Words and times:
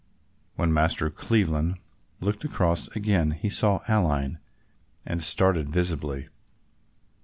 When 0.55 0.73
Master 0.73 1.11
Cleveland 1.11 1.77
looked 2.21 2.43
across 2.43 2.87
again 2.95 3.29
he 3.29 3.51
saw 3.51 3.81
Aline 3.87 4.39
and 5.05 5.21
started 5.21 5.69
visibly. 5.69 6.27